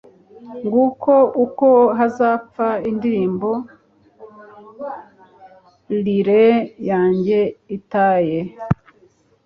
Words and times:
nguko 0.65 1.13
uko 1.45 1.67
hazapfa 1.97 2.67
indirimbo 2.89 3.51
lyre 6.03 6.47
yanjye 6.89 7.39
itaye 7.77 8.39